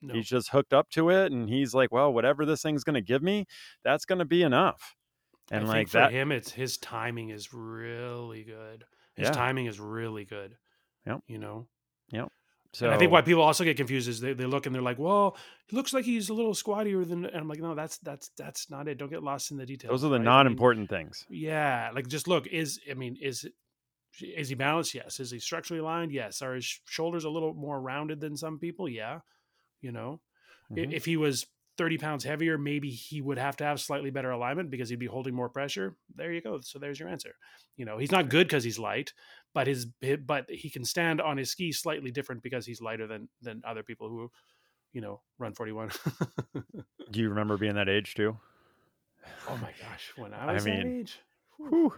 [0.00, 0.14] no.
[0.14, 3.00] he's just hooked up to it and he's like well whatever this thing's going to
[3.02, 3.46] give me
[3.82, 4.94] that's going to be enough
[5.50, 8.84] and I like for that him, it's his timing is really good.
[9.14, 9.32] His Yeah.
[9.32, 10.56] timing is really good.
[11.06, 11.20] Yep.
[11.28, 11.68] You know,
[12.10, 12.28] Yeah.
[12.72, 14.80] so and I think why people also get confused is they, they look and they're
[14.80, 15.36] like, "Well,
[15.66, 18.70] he looks like he's a little squattier than," and I'm like, "No, that's that's that's
[18.70, 18.96] not it.
[18.96, 20.16] Don't get lost in the details." those are the right?
[20.16, 22.46] I mean, non-important things Yeah, like just look.
[22.46, 23.46] Is I mean, is
[24.20, 24.94] is he balanced?
[24.94, 25.20] Yes.
[25.20, 26.12] Is he structurally aligned?
[26.12, 26.42] Yes.
[26.42, 28.88] Are his shoulders a little more rounded than some people?
[28.88, 29.20] Yeah.
[29.80, 30.20] You know,
[30.70, 30.92] I- Mhm.
[30.92, 31.46] if he was
[31.76, 35.06] 30 pounds heavier, maybe he would have to have slightly better alignment because he'd be
[35.06, 35.96] holding more pressure.
[36.14, 36.60] There you go.
[36.60, 37.34] So there's your answer.
[37.76, 39.12] You know, he's not good because he's light,
[39.52, 43.28] but his but he can stand on his ski slightly different because he's lighter than
[43.42, 44.30] than other people who,
[44.92, 45.90] you know, run 41.
[47.10, 48.38] do you remember being that age too
[49.48, 51.18] oh my gosh, when I I was that mean, age,
[51.56, 51.92] whew,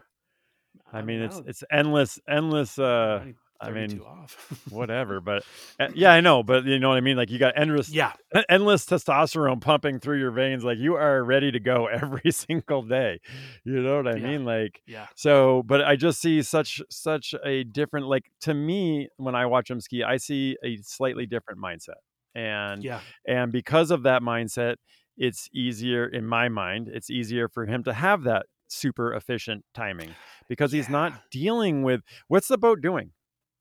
[0.92, 3.24] I mean it's it's endless endless uh
[3.60, 4.04] I 32 mean,
[4.70, 5.42] whatever but
[5.80, 7.16] uh, yeah i know but you know what i mean?
[7.16, 8.12] Like you got endless yeah,
[8.48, 13.20] endless testosterone pumping through your veins like you are ready to go every single day
[13.64, 14.26] you know what i Yeah.
[14.28, 14.44] mean?
[14.44, 19.34] Like yeah, so but i just see such such a different like to me when
[19.34, 22.00] i watch him ski i see a slightly different mindset
[22.34, 24.76] and yeah, and because of that mindset
[25.16, 30.14] it's easier in my mind it's easier for him to have that super efficient timing
[30.48, 33.12] because he's not dealing with what's the boat doing?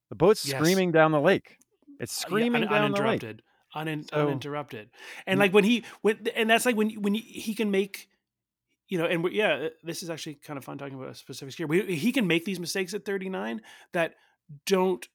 [0.10, 0.58] The boat's Yes.
[0.60, 1.58] screaming down the lake.
[2.00, 3.24] It's Uh, yeah, screaming un- down the lake.
[3.24, 3.42] uninterrupted,
[3.76, 4.90] unin- So- uninterrupted,
[5.26, 8.08] and like when he when and that's like when when he- he can make,
[8.90, 11.56] you know, and yeah, uh, this is actually kind of fun talking about a specific
[11.56, 11.68] skier.
[11.68, 13.62] We, he can make these mistakes at 39
[13.94, 14.16] that
[14.66, 15.08] don't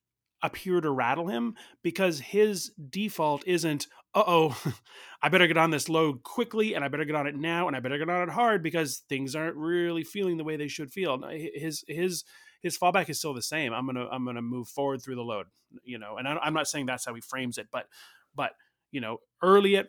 [0.42, 4.72] appear to rattle him because his default isn't uh oh
[5.22, 7.76] i better get on this load quickly and i better get on it now and
[7.76, 10.92] i better get on it hard because things aren't really feeling the way they should
[10.92, 11.20] feel
[11.54, 12.24] his his
[12.62, 13.72] his fallback is still the same.
[13.72, 15.46] I'm gonna i'm gonna move forward through the load
[15.84, 17.86] you know and i'm not saying that's how he frames it but
[18.34, 18.52] but
[18.90, 19.86] you know early at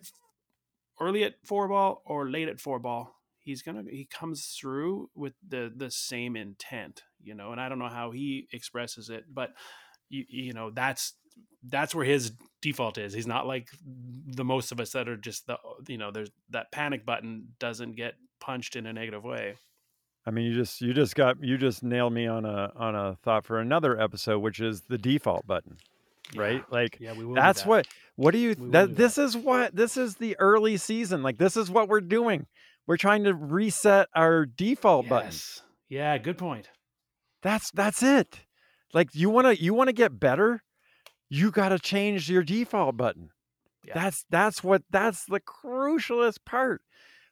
[1.00, 5.34] early at four ball or late at four ball he's gonna he comes through with
[5.48, 9.54] the the same intent you know and i don't know how he expresses it but
[10.10, 11.14] you, you know that's
[11.64, 13.68] that's where his default is he's not like
[14.28, 17.96] the most of us that are just the you know there's that panic button doesn't
[17.96, 19.56] get punched in a negative way
[20.26, 23.18] I mean, you just you just got you just nailed me on a on a
[23.24, 25.78] thought for another episode, which is the default button,
[26.36, 26.64] right?
[26.72, 29.76] Like yeah we will that's what what do you We that do this is what
[29.76, 31.24] this is the early season.
[31.24, 32.46] Like this is what we're doing.
[32.86, 35.32] We're trying to reset our default button.
[35.90, 36.70] yeah good point
[37.42, 38.42] That's that's it.
[38.94, 40.62] Like you want to you want to get better,
[41.32, 43.32] you got to change your default button.
[43.84, 43.96] Yeah.
[43.96, 46.84] That's that's what that's the crucialest part.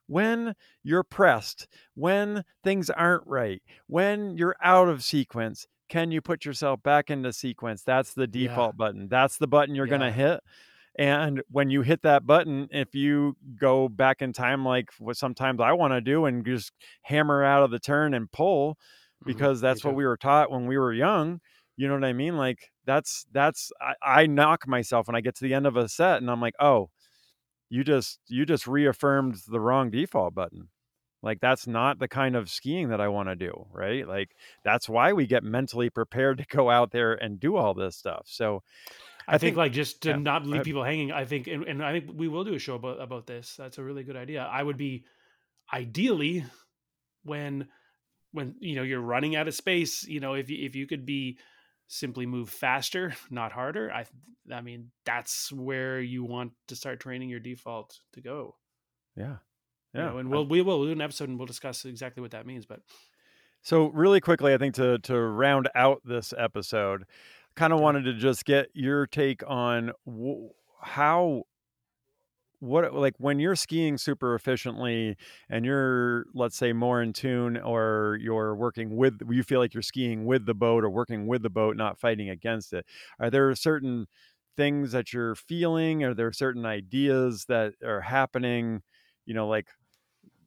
[0.08, 6.46] When you're pressed, when things aren't right, when you're out of sequence, can you put
[6.46, 7.84] yourself back into sequence?
[7.84, 8.48] That's the Yeah.
[8.50, 9.10] default button.
[9.10, 10.42] That's the button you're going to hit.
[10.98, 15.62] And when you hit that button, if you go back in time, like what sometimes
[15.62, 18.78] I want to do, and just hammer out of the turn and pull,
[19.26, 19.26] Mhm.
[19.26, 21.42] because Me that's what we were taught when we were young.
[21.80, 22.36] You know what I mean?
[22.36, 25.88] Like that's that's I, I knock myself when I get to the end of a
[25.88, 26.90] set and I'm like, oh,
[27.70, 30.68] you just you just reaffirmed the wrong default button.
[31.24, 34.06] Like that's not the kind of skiing that I want to do, right?
[34.06, 34.32] Like
[34.66, 38.24] that's why we get mentally prepared to go out there and do all this stuff.
[38.26, 38.62] So
[39.26, 40.66] I, think, like just to yeah, not leave ahead.
[40.66, 41.14] people hanging.
[41.14, 43.56] I think, and, and I think we will do a show about about this.
[43.58, 44.44] That's a really good idea.
[44.44, 45.06] I would be
[45.74, 46.44] ideally
[47.24, 47.70] when
[48.34, 50.06] when you know you're running out of space.
[50.06, 51.38] You know, if you if you could be
[51.92, 53.92] simply move faster, not harder.
[53.92, 54.06] I
[54.54, 58.56] I mean that's where you want to start training your default to go.
[59.18, 59.38] yeah.
[59.94, 60.06] you Yeah.
[60.12, 62.66] know, and we'll we will do an episode and we'll discuss exactly what that means.
[62.66, 62.82] But
[63.64, 67.04] So really quickly, I think to to round out this episode,
[67.56, 71.44] kind of wanted to just get your take on wh- how
[72.60, 75.16] what like when you're skiing super efficiently
[75.50, 79.82] and you're let's say more in tune or you're working with you feel like you're
[79.84, 82.86] skiing with the boat or working with the boat not fighting against it
[83.20, 84.08] are there certain
[84.58, 86.04] things that you're feeling?
[86.04, 88.82] Are there certain ideas that are happening?
[89.26, 89.70] You know like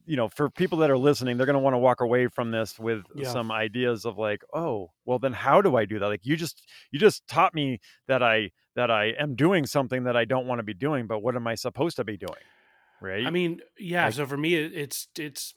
[0.05, 2.51] you know for people that are listening they're going to want to walk away from
[2.51, 3.25] this with Yeah.
[3.25, 6.07] some ideas of like oh well then how do i do that?
[6.09, 10.17] Like you just you just taught me that i that i am doing something that
[10.17, 12.33] i don't want to be doing but what am i supposed to be doing
[13.01, 14.07] right I mean, yeah.
[14.07, 15.55] Like- so for me, it's it's.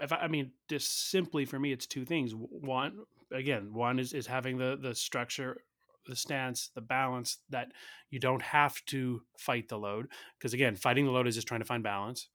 [0.00, 2.32] If I, I mean, just simply for me, it's two things.
[2.34, 5.62] One, again, one is is having the the structure,
[6.06, 7.72] the stance, the balance that
[8.10, 11.60] you don't have to fight the load because again, fighting the load is just trying
[11.60, 12.28] to find balance.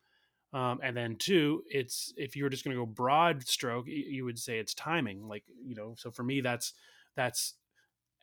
[0.53, 4.39] Um, and then two, it's if you're just going to go broad stroke, you would
[4.39, 5.27] say it's timing.
[5.27, 6.73] Like you know, so for me, that's
[7.15, 7.55] that's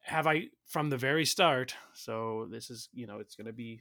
[0.04, 1.74] have I from the very start.
[1.94, 3.80] So this is you know, it's going to be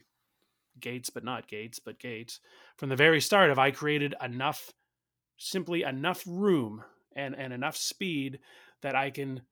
[0.80, 2.40] gates, but not gates, but gates.
[2.76, 4.72] From the very start, have I created enough,
[5.36, 6.82] simply enough room
[7.14, 8.40] and and enough speed
[8.82, 9.42] that I can,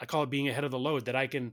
[0.00, 1.52] I call it being ahead of the load, that I can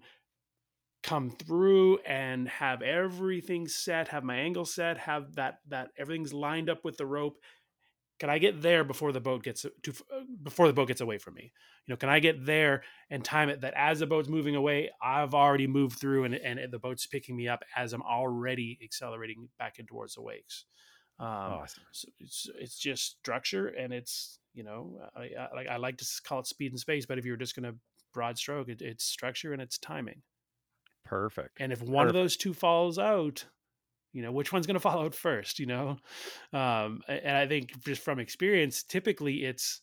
[1.02, 6.70] come through and have everything set, have my angle set, have that that everything's lined
[6.70, 7.38] up with the rope.
[8.20, 9.94] Can I get there before the boat gets to
[10.44, 11.54] before the boat gets away from me?
[11.86, 14.92] You know, can I get there and time it that as the boat's moving away,
[15.02, 19.50] I've already moved through and and the boat's picking me up as I'm already accelerating
[19.58, 20.66] back in towards the wakes.
[21.20, 25.78] Um, awesome so it's it's just structure and it's you know I, I like I
[25.78, 27.80] like to call it speed and space, but if you're just going to
[28.14, 30.22] broad stroke, it, it's structure and it's timing.
[31.04, 33.46] perfect And if one of those two falls out,
[34.14, 35.98] you know, which one's going to fall out first, you know?
[36.54, 39.82] Um, and I think just from experience, typically it's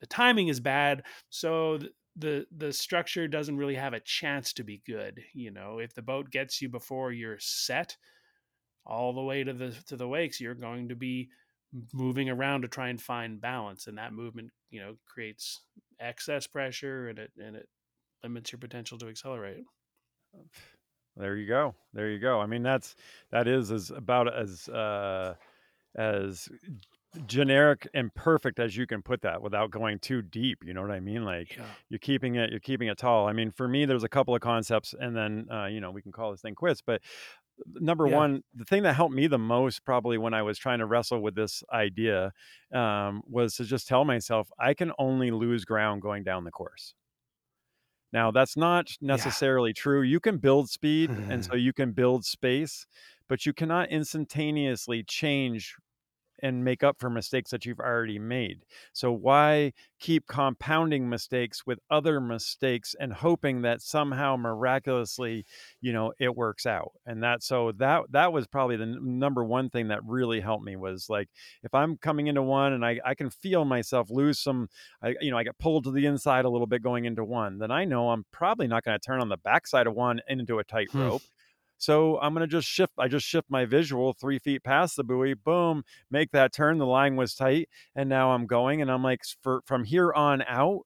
[0.00, 1.04] the timing is bad.
[1.30, 5.20] So th- the, the structure doesn't really have a chance to be good.
[5.32, 7.96] You know, if the boat gets you before you're set
[8.86, 11.30] all the way to the, to the wakes, you're going to be
[11.92, 13.86] moving around to try and find balance.
[13.86, 15.62] And that movement, you know, creates
[15.98, 17.68] excess pressure and it, and it
[18.22, 19.64] limits your potential to accelerate.
[21.16, 21.74] There you go.
[21.92, 22.40] There you go.
[22.40, 22.96] I mean that's
[23.30, 25.34] that is as about as uh
[25.96, 26.48] as
[27.26, 30.90] generic and perfect as you can put that without going too deep you know what
[30.90, 31.24] i mean?
[31.24, 31.66] Like Yeah.
[31.88, 33.28] you're keeping it you're keeping it tall.
[33.28, 36.02] I mean for me there's a couple of concepts and then uh, you know we
[36.02, 37.00] can call this thing quits but
[37.74, 38.16] number Yeah.
[38.16, 41.20] one the thing that helped me the most probably when i was trying to wrestle
[41.20, 42.32] with this idea
[42.72, 46.94] um, was to just tell myself i can only lose ground going down the course
[48.14, 52.86] now that's not necessarily true you can build speed and so you can build space
[53.28, 55.74] but you cannot instantaneously change
[56.42, 58.64] and make up for mistakes that you've already made.
[58.92, 65.46] So why keep compounding mistakes with other mistakes and hoping that somehow miraculously,
[65.80, 66.92] you know, it works out.
[67.06, 70.76] And that so that that was probably the number one thing that really helped me
[70.76, 71.28] was like
[71.62, 74.68] if I'm coming into one and I I can feel myself lose some
[75.02, 77.58] I you know, I get pulled to the inside a little bit going into one,
[77.58, 80.58] then I know I'm probably not going to turn on the backside of one into
[80.58, 80.98] a tight Hmm.
[81.00, 81.22] rope.
[81.78, 82.92] So I'm going to just shift.
[82.98, 85.34] I just shift my visual three feet past the buoy.
[85.34, 86.78] Boom, make that turn.
[86.78, 88.80] The line was tight, and now I'm going.
[88.82, 90.82] And I'm like, for from here on out,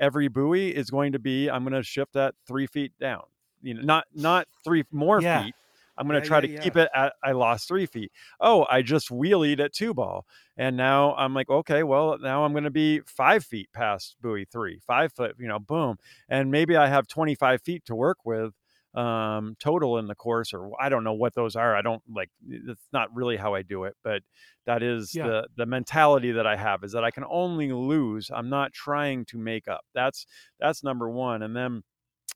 [0.00, 1.48] every buoy is going to be.
[1.48, 3.22] I'm going to shift that three feet down.
[3.62, 5.22] You know, not not three more Yeah.
[5.22, 5.54] feet.
[5.98, 7.12] I'm going to Yeah, try yeah, to keep it at.
[7.22, 8.12] I lost three feet.
[8.40, 10.26] Oh, I just wheelied at two ball,
[10.56, 14.46] and now I'm like, okay, well, now I'm going to be five feet past buoy
[14.46, 15.36] three, five foot.
[15.38, 18.54] You know, boom, and maybe I have 25 feet to work with
[18.94, 22.28] um total in the course or i don't know what those are i don't like
[22.46, 24.22] it's not really how i do it but
[24.66, 25.28] that is Yeah.
[25.28, 29.24] the the mentality that i have is that i can only lose i'm not trying
[29.26, 30.26] to make up that's
[30.60, 31.82] that's number one and then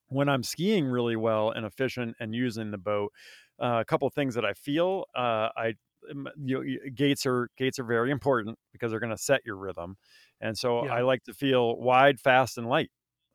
[0.08, 3.12] when i'm skiing really well and efficient and using the boat
[3.60, 5.74] uh, a couple of things that i feel uh i
[6.10, 9.56] um, you, you- gates are gates are very important because they're going to set your
[9.56, 9.96] rhythm
[10.40, 10.92] and so Yeah.
[10.94, 12.90] i like to feel wide fast and light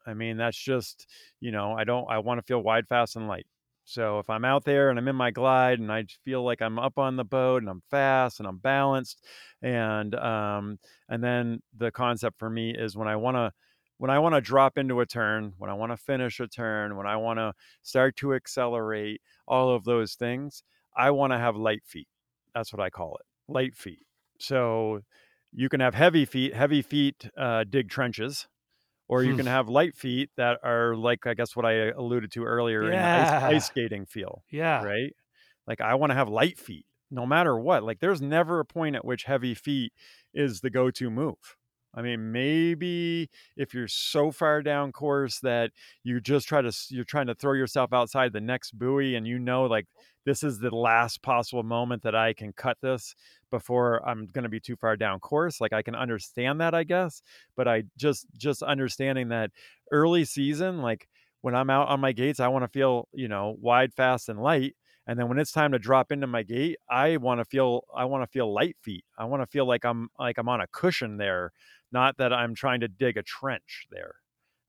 [0.07, 1.07] i mean that's just
[1.39, 3.45] you know i don't i want to feel wide fast and light.
[3.83, 6.79] So if i'm out there and i'm in my glide and i feel like i'm
[6.79, 9.23] up on the boat and i'm fast and i'm balanced
[9.61, 10.77] and um
[11.09, 13.51] and then the concept for me is when i want to
[13.97, 16.95] when i want to drop into a turn when i want to finish a turn
[16.95, 20.63] when i want to start to accelerate all of those things
[20.95, 22.07] i want to have light feet.
[22.53, 24.05] That's what i call it light feet.
[24.39, 25.01] So
[25.53, 28.47] you can have heavy feet heavy feet uh, dig trenches
[29.11, 29.37] or you Hmm.
[29.37, 33.01] can have light feet that are like I guess what I alluded to earlier in
[33.01, 34.81] the ice, ice skating feel, Yeah.
[34.81, 35.13] right?
[35.67, 37.83] Like I want to have light feet no matter what.
[37.83, 39.93] Like there's never a point at which heavy feet
[40.33, 41.57] is the go-to move.
[41.93, 45.71] I mean, maybe if you're so far down course that
[46.03, 49.37] you just try to you're trying to throw yourself outside the next buoy and you
[49.39, 49.87] know like
[50.25, 53.15] this is the last possible moment that I can cut this
[53.49, 55.59] before I'm going to be too far down course.
[55.59, 57.21] Like I can understand that, I guess,
[57.55, 59.51] but I just just understanding that
[59.91, 61.07] early season like
[61.41, 64.41] when I'm out on my gates, I want to feel, you know, wide, fast and
[64.41, 64.75] light
[65.07, 68.05] and then when it's time to drop into my gate i want to feel i
[68.05, 70.67] want to feel light feet i want to feel like i'm like i'm on a
[70.67, 71.51] cushion there
[71.91, 74.15] not that i'm trying to dig a trench there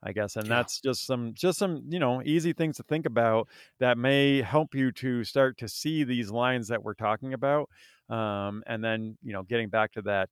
[0.03, 0.57] i guess and yeah.
[0.57, 3.49] that's just some just some you know easy things to think about
[3.81, 7.69] that may help you to start to see these lines that we're talking about
[8.09, 10.29] um, and then you know getting back to that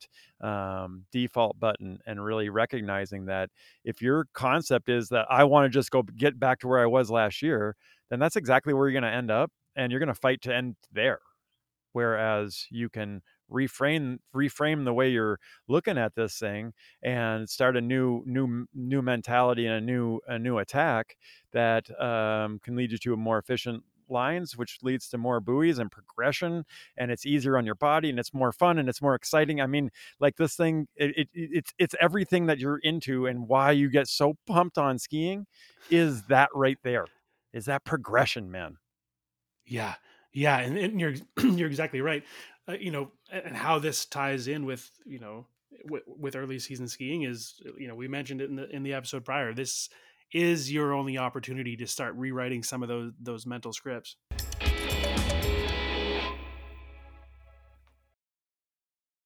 [0.46, 3.50] um, default button and really recognizing that
[3.84, 6.86] if your concept is that i want to just go get back to where i
[6.86, 7.76] was last year
[8.10, 10.54] then that's exactly where you're going to end up and you're going to fight to
[10.54, 11.20] end there
[11.92, 15.38] whereas you can reframe reframe the way you're
[15.68, 16.72] looking at this thing
[17.02, 21.16] and start a new new new mentality and a new a new attack
[21.52, 25.78] that um, can lead you to a more efficient lines which leads to more buoys
[25.78, 26.64] and progression
[26.96, 29.66] and it's easier on your body and it's more fun and it's more exciting i
[29.68, 29.88] mean
[30.18, 34.08] like this thing it, it, it's it's everything that you're into and why you get
[34.08, 35.46] so pumped on skiing
[35.90, 37.06] is that right there
[37.52, 38.78] is that progression man
[39.70, 39.94] yeah,
[40.32, 42.24] yeah, and, and you're you're exactly right.
[42.70, 45.46] Uh, you know, and how this ties in with you know
[45.84, 48.92] w- with early season skiing is you know we mentioned it in the in the
[48.92, 49.52] episode prior.
[49.52, 49.88] This
[50.32, 54.16] is your only opportunity to start rewriting some of those those mental scripts.